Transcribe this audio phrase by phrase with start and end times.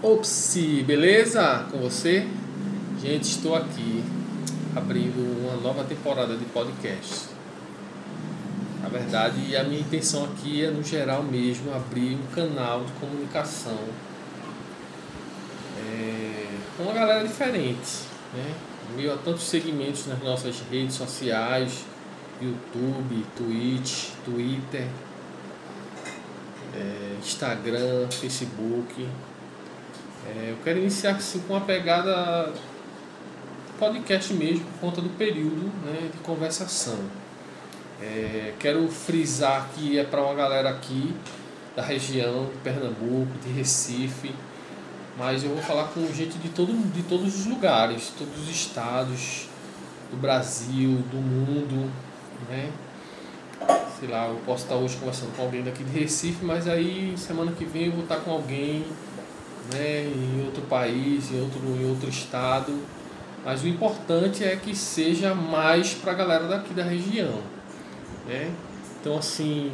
[0.00, 1.66] Opsi, beleza?
[1.72, 2.24] Com você?
[3.02, 4.04] Gente, estou aqui
[4.76, 7.30] abrindo uma nova temporada de podcast.
[8.80, 13.76] Na verdade, a minha intenção aqui é, no geral mesmo, abrir um canal de comunicação
[15.76, 16.46] é,
[16.76, 18.54] com uma galera diferente, né?
[18.94, 21.84] Meio a tantos segmentos nas nossas redes sociais,
[22.40, 24.86] YouTube, Twitch, Twitter,
[26.76, 29.08] é, Instagram, Facebook
[30.26, 32.52] é, eu quero iniciar assim, com uma pegada
[33.78, 36.98] podcast mesmo, por conta do período né, de conversação.
[38.00, 41.14] É, quero frisar que é para uma galera aqui
[41.74, 44.34] da região de Pernambuco, de Recife,
[45.16, 49.48] mas eu vou falar com gente de, todo, de todos os lugares, todos os estados
[50.10, 51.90] do Brasil, do mundo,
[52.48, 52.70] né?
[53.98, 57.50] Sei lá, eu posso estar hoje conversando com alguém daqui de Recife, mas aí semana
[57.50, 58.84] que vem eu vou estar com alguém
[59.72, 62.78] né, em outro país, em outro, em outro estado.
[63.44, 67.40] Mas o importante é que seja mais para a galera daqui da região.
[68.26, 68.52] Né?
[69.00, 69.72] Então, assim,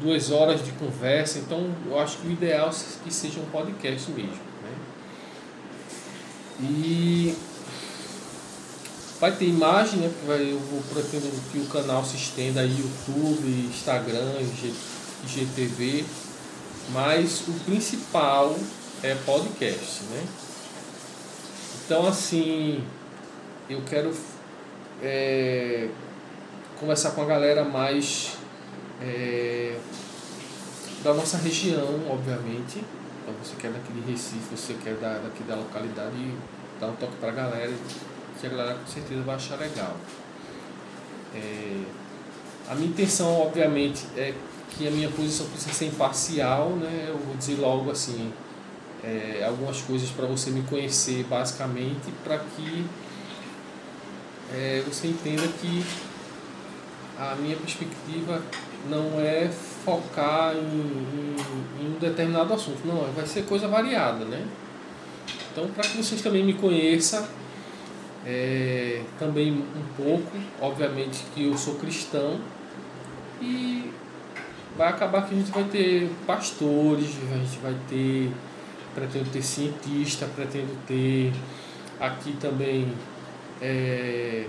[0.00, 1.38] duas horas de conversa.
[1.38, 4.30] Então, eu acho que o ideal é que seja um podcast mesmo.
[4.30, 4.72] Né?
[6.62, 7.36] E
[9.20, 10.10] vai ter imagem, né?
[10.26, 14.32] Eu vou pretendo que o canal se estenda aí YouTube, Instagram,
[15.24, 16.04] IGTV.
[16.92, 18.56] Mas o principal
[19.02, 20.26] é podcast, né?
[21.84, 22.82] Então, assim,
[23.68, 24.12] eu quero
[25.02, 25.88] é,
[26.80, 28.36] conversar com a galera mais
[29.00, 29.78] é,
[31.04, 32.82] da nossa região, obviamente.
[33.22, 36.34] Então, você quer daqui de Recife, você quer da, daqui da localidade,
[36.80, 37.72] dar um toque para a galera,
[38.40, 39.96] que a galera com certeza vai achar legal.
[41.34, 41.82] É,
[42.68, 44.34] a minha intenção, obviamente, é
[44.70, 47.06] que a minha posição precisa ser imparcial, né?
[47.08, 48.32] Eu vou dizer logo assim,
[49.06, 52.84] é, algumas coisas para você me conhecer basicamente para que
[54.52, 55.84] é, você entenda que
[57.18, 58.42] a minha perspectiva
[58.90, 59.48] não é
[59.84, 61.36] focar em, em,
[61.80, 64.44] em, um determinado assunto, não, vai ser coisa variada, né?
[65.52, 67.26] Então, para que vocês também me conheçam,
[68.24, 72.40] é, também um pouco, obviamente que eu sou cristão
[73.40, 73.90] e
[74.76, 78.30] vai acabar que a gente vai ter pastores, a gente vai ter
[78.96, 81.30] pretendo ter cientista, pretendo ter
[82.00, 82.88] aqui também,
[83.60, 84.46] é,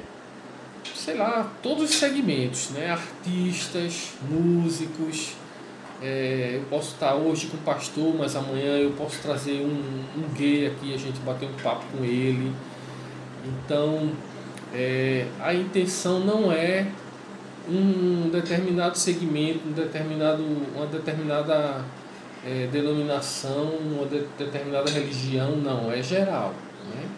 [0.95, 2.89] sei lá, todos os segmentos, né?
[2.91, 5.33] artistas, músicos.
[6.01, 10.33] É, eu posso estar hoje com o pastor, mas amanhã eu posso trazer um, um
[10.33, 12.53] gay aqui, a gente bater um papo com ele.
[13.45, 14.11] Então,
[14.73, 16.87] é, a intenção não é
[17.67, 20.43] um determinado segmento, um determinado,
[20.75, 21.83] uma determinada
[22.45, 26.53] é, denominação, uma de, determinada religião, não, é geral.
[26.93, 27.09] Né?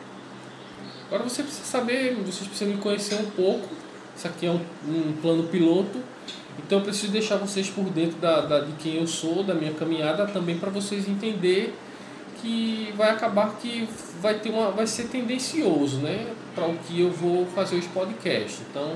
[1.07, 3.68] Agora você precisa saber, vocês precisam me conhecer um pouco.
[4.16, 5.97] Isso aqui é um, um plano piloto,
[6.57, 9.74] então eu preciso deixar vocês por dentro da, da, de quem eu sou, da minha
[9.74, 11.74] caminhada, também para vocês entender
[12.41, 13.88] que vai acabar que
[14.22, 18.62] vai ter uma vai ser tendencioso né para o que eu vou fazer os podcasts
[18.69, 18.96] então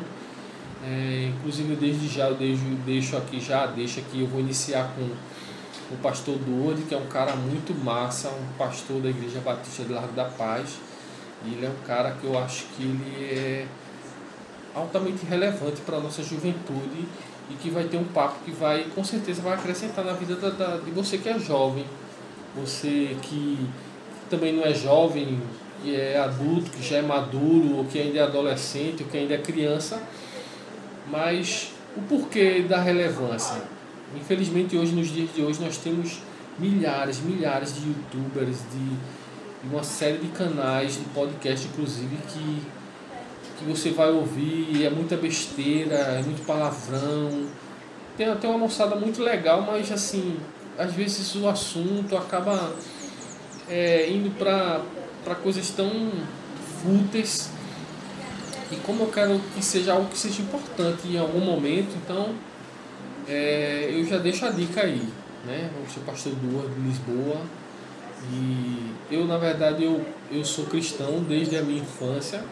[0.86, 5.10] é, inclusive desde já eu deixo, deixo aqui já deixa aqui eu vou iniciar com
[5.92, 9.94] o pastor Duorde, que é um cara muito massa, um pastor da Igreja Batista de
[9.94, 10.78] Largo da Paz.
[11.46, 13.68] E ele é um cara que eu acho que ele é
[14.74, 17.06] altamente relevante para a nossa juventude
[17.50, 20.50] e que vai ter um papo que vai, com certeza, vai acrescentar na vida da,
[20.50, 21.86] da, de você que é jovem,
[22.56, 23.68] você que
[24.30, 25.42] também não é jovem,
[25.82, 29.34] que é adulto, que já é maduro, ou que ainda é adolescente, ou que ainda
[29.34, 30.02] é criança,
[31.08, 33.62] mas o porquê da relevância?
[34.16, 36.20] Infelizmente, hoje, nos dias de hoje, nós temos
[36.60, 39.24] milhares, milhares de youtubers, de,
[39.68, 42.62] uma série de canais, de podcast, inclusive, que,
[43.58, 47.48] que você vai ouvir é muita besteira, é muito palavrão.
[48.18, 50.38] Tem até uma moçada muito legal, mas assim,
[50.78, 52.74] às vezes o assunto acaba
[53.70, 56.12] é, indo para coisas tão
[56.82, 57.50] fúteis.
[58.70, 62.36] E como eu quero que seja algo que seja importante em algum momento, então
[63.28, 65.08] é, eu já deixo a dica aí,
[65.46, 65.70] né?
[65.78, 67.42] Eu sou pastor Dua de Lisboa
[68.32, 72.44] e eu na verdade eu, eu sou cristão desde a minha infância.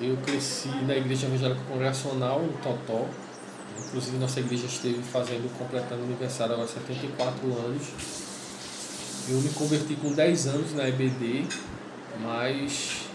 [0.00, 3.06] Eu cresci na igreja evangélica congregacional no Totó.
[3.86, 7.82] Inclusive nossa igreja esteve fazendo, completando aniversário agora 74 anos.
[9.28, 11.44] Eu me converti com 10 anos na EBD,
[12.22, 13.08] mas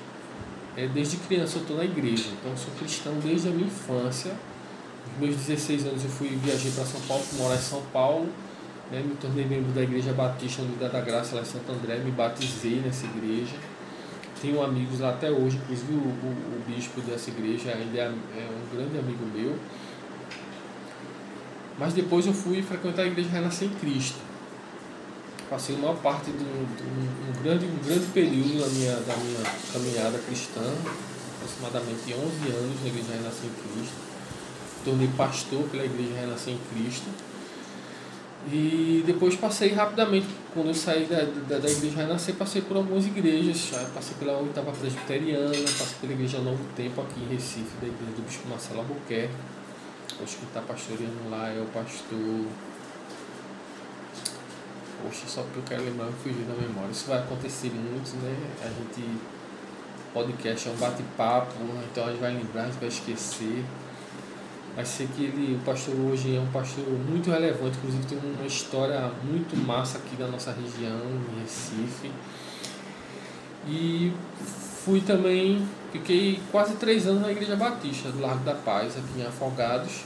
[0.76, 4.32] é, desde criança eu estou na igreja, então eu sou cristão desde a minha infância
[5.20, 8.30] meus 16 anos eu fui viajei para São Paulo, fui morar em São Paulo
[8.94, 9.04] né?
[9.04, 12.76] me tornei membro da Igreja Batista Unidade da Graça lá em Santo André, me batizei
[12.76, 13.56] nessa igreja.
[14.40, 18.50] Tenho amigos lá até hoje, inclusive o, o, o bispo dessa igreja ainda é, é
[18.50, 19.58] um grande amigo meu.
[21.80, 24.20] Mas depois eu fui frequentar a Igreja Renascer em Cristo.
[25.50, 29.40] Passei uma parte de um, um, grande, um grande período da minha, da minha
[29.72, 30.62] caminhada cristã,
[31.38, 32.16] aproximadamente 11
[32.56, 34.13] anos na Igreja Renascer em Cristo.
[34.84, 37.08] Tornei pastor pela Igreja Renascer em Cristo.
[38.52, 43.06] E depois passei rapidamente, quando eu saí da, da, da Igreja Renascer, passei por algumas
[43.06, 43.72] igrejas.
[43.94, 48.22] Passei pela oitava presbiteriana, passei pela Igreja Novo Tempo aqui em Recife, da Igreja do
[48.24, 49.34] Bispo Marcelo Albuquerque.
[50.22, 52.46] Hoje quem está pastoreando lá é o pastor.
[55.02, 56.92] Poxa, só porque eu quero lembrar e fugir da memória.
[56.92, 58.36] Isso vai acontecer muito, né?
[58.62, 59.20] A gente.
[60.14, 61.56] Podcast é um bate-papo,
[61.92, 63.66] então a gente vai lembrar, a gente vai esquecer.
[64.76, 68.46] Mas sei que ele, o pastor hoje é um pastor muito relevante, inclusive tem uma
[68.46, 71.00] história muito massa aqui da nossa região,
[71.38, 72.12] em Recife.
[73.68, 74.12] E
[74.84, 79.26] fui também, fiquei quase três anos na Igreja Batista do Largo da Paz, aqui em
[79.26, 80.06] Afogados.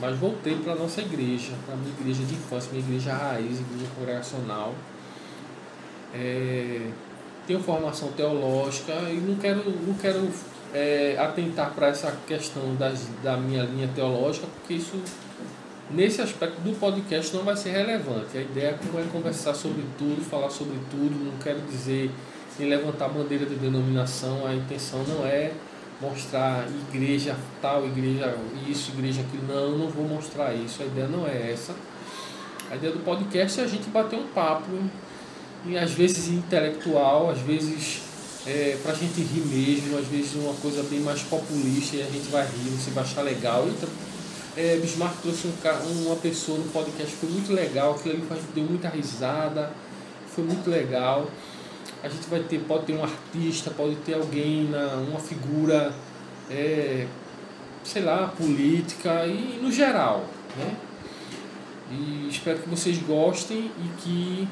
[0.00, 3.58] Mas voltei para a nossa igreja, para a minha igreja de infância, minha igreja raiz,
[3.58, 4.74] igreja congregacional.
[6.14, 6.90] É,
[7.46, 10.30] tenho formação teológica e não quero, não quero
[10.74, 15.00] é, atentar para essa questão das, da minha linha teológica, porque isso,
[15.90, 18.36] nesse aspecto do podcast, não vai ser relevante.
[18.36, 22.10] A ideia é conversar sobre tudo, falar sobre tudo, não quero dizer
[22.60, 25.52] em levantar bandeira de denominação, a intenção não é
[26.00, 28.36] mostrar igreja tal, igreja
[28.68, 29.46] isso, igreja aquilo.
[29.46, 30.82] Não, não vou mostrar isso.
[30.82, 31.74] A ideia não é essa.
[32.70, 34.70] A ideia do podcast é a gente bater um papo,
[35.64, 38.02] e às vezes intelectual, às vezes
[38.46, 42.28] é, pra gente rir mesmo, às vezes uma coisa bem mais populista e a gente
[42.30, 43.66] vai rir, você vai achar legal.
[43.68, 43.88] Então,
[44.56, 48.88] é, Bismarck trouxe um, uma pessoa no podcast, foi muito legal, aquilo ali deu muita
[48.88, 49.72] risada,
[50.34, 51.28] foi muito legal.
[52.02, 55.92] A gente vai ter, pode ter um artista, pode ter alguém, na, uma figura,
[56.50, 57.06] é,
[57.84, 60.24] sei lá, política e no geral.
[60.56, 60.76] Né?
[61.90, 64.48] E espero que vocês gostem e que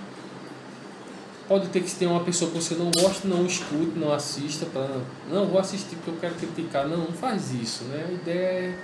[1.48, 5.00] Pode ter que tenha uma pessoa que você não gosta, não escute, não assista, para
[5.30, 6.88] não vou assistir porque eu quero criticar.
[6.88, 8.04] Não, não faz isso, né?
[8.08, 8.78] A ideia é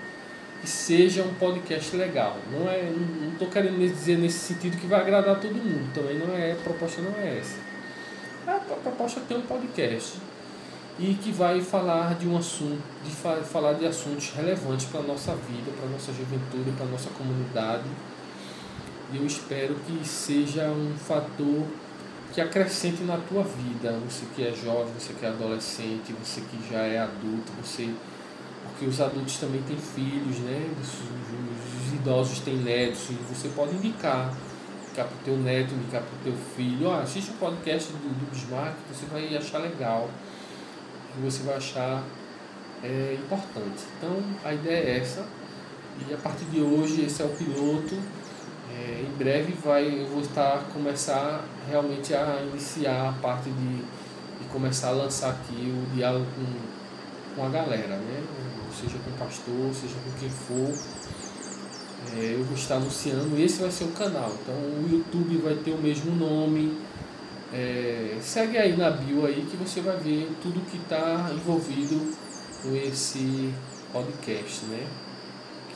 [0.61, 2.37] que seja um podcast legal.
[2.53, 5.93] Não é, não estou querendo dizer nesse sentido que vai agradar todo mundo.
[5.93, 7.56] Também não é, a proposta não é essa.
[8.47, 10.19] A proposta é ter um podcast
[10.99, 13.11] e que vai falar de um assunto, de
[13.44, 17.11] falar de assuntos relevantes para a nossa vida, para a nossa juventude, para a nossa
[17.11, 17.88] comunidade.
[19.12, 21.67] E eu espero que seja um fator
[22.32, 26.58] que acrescente na tua vida, você que é jovem, você que é adolescente, você que
[26.70, 27.93] já é adulto, você
[28.64, 30.70] porque os adultos também têm filhos, né?
[30.81, 30.88] Os,
[31.87, 34.32] os idosos têm netos, e você pode indicar,
[34.84, 37.99] indicar para o teu neto, indicar para o teu filho, ó, assiste o podcast do,
[37.99, 40.08] do Bismarck, você vai achar legal,
[41.23, 42.02] você vai achar
[42.82, 43.85] é, importante.
[43.99, 45.26] Então a ideia é essa,
[46.08, 47.96] e a partir de hoje esse é o piloto
[48.73, 54.49] é, em breve vai, eu vou estar começar realmente a iniciar a parte de, de
[54.51, 58.23] começar a lançar aqui o diálogo com, com a galera, né?
[58.73, 60.75] Seja com o pastor, seja com quem for.
[62.17, 64.33] É, eu vou estar anunciando, esse vai ser o canal.
[64.43, 66.79] Então o YouTube vai ter o mesmo nome.
[67.53, 72.17] É, segue aí na bio aí que você vai ver tudo que está envolvido
[72.62, 73.52] com esse
[73.93, 74.87] podcast, né?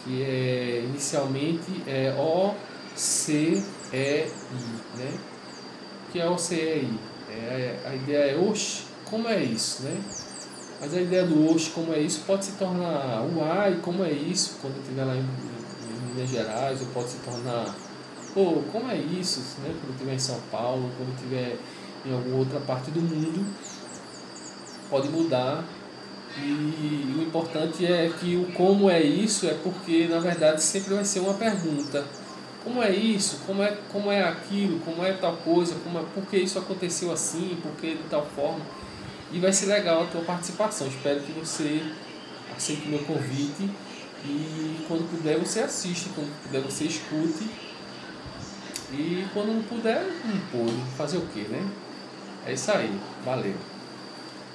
[0.02, 2.54] Que é inicialmente é o
[2.96, 4.30] C-E-I,
[4.96, 5.18] né?
[6.08, 6.98] O que é o C-E-I?
[7.30, 10.00] É, a ideia é, oxe, como é isso, né?
[10.80, 14.56] Mas a ideia do oxe, como é isso, pode se tornar uai, como é isso,
[14.62, 17.74] quando estiver lá em, em, Minas Gerais, ou pode se tornar,
[18.32, 19.74] pô, como é isso, né?
[19.80, 21.58] Quando estiver em São Paulo, quando estiver
[22.06, 23.46] em alguma outra parte do mundo,
[24.88, 25.64] pode mudar.
[26.38, 31.04] E o importante é que o como é isso é porque, na verdade, sempre vai
[31.04, 32.04] ser uma pergunta
[32.66, 36.26] como é isso, como é, como é aquilo, como é tal coisa, como é, por
[36.26, 38.66] que isso aconteceu assim, por que de tal forma.
[39.30, 40.88] E vai ser legal a tua participação.
[40.88, 41.80] Espero que você
[42.56, 43.70] aceite o meu convite
[44.24, 47.48] e quando puder você assiste, quando puder você escute.
[48.92, 50.76] E quando não puder, não pode.
[50.96, 51.64] Fazer o quê, né?
[52.44, 52.90] É isso aí.
[53.24, 53.75] Valeu.